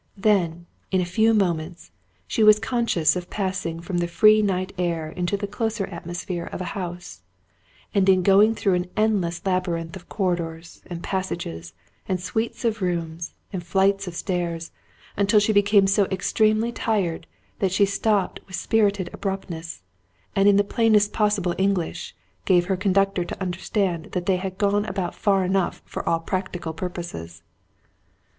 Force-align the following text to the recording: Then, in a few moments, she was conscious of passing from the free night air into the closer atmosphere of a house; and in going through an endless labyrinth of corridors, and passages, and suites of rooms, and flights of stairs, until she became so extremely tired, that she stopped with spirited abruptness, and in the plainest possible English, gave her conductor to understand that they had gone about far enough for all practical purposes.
Then, 0.17 0.65
in 0.89 0.99
a 0.99 1.05
few 1.05 1.31
moments, 1.31 1.91
she 2.25 2.43
was 2.43 2.57
conscious 2.59 3.15
of 3.15 3.29
passing 3.29 3.79
from 3.79 3.99
the 3.99 4.07
free 4.07 4.41
night 4.41 4.73
air 4.75 5.11
into 5.11 5.37
the 5.37 5.45
closer 5.45 5.85
atmosphere 5.85 6.49
of 6.51 6.59
a 6.59 6.63
house; 6.73 7.21
and 7.93 8.09
in 8.09 8.23
going 8.23 8.55
through 8.55 8.73
an 8.73 8.89
endless 8.97 9.45
labyrinth 9.45 9.95
of 9.95 10.09
corridors, 10.09 10.81
and 10.87 11.03
passages, 11.03 11.73
and 12.07 12.19
suites 12.19 12.65
of 12.65 12.81
rooms, 12.81 13.35
and 13.53 13.63
flights 13.63 14.07
of 14.07 14.15
stairs, 14.15 14.71
until 15.15 15.39
she 15.39 15.53
became 15.53 15.85
so 15.85 16.05
extremely 16.05 16.71
tired, 16.71 17.27
that 17.59 17.71
she 17.71 17.85
stopped 17.85 18.39
with 18.47 18.55
spirited 18.55 19.07
abruptness, 19.13 19.83
and 20.35 20.49
in 20.49 20.57
the 20.57 20.63
plainest 20.63 21.13
possible 21.13 21.53
English, 21.59 22.15
gave 22.45 22.65
her 22.65 22.75
conductor 22.75 23.23
to 23.23 23.39
understand 23.39 24.05
that 24.13 24.25
they 24.25 24.37
had 24.37 24.57
gone 24.57 24.83
about 24.85 25.13
far 25.13 25.45
enough 25.45 25.83
for 25.85 26.03
all 26.09 26.19
practical 26.21 26.73
purposes. 26.73 27.43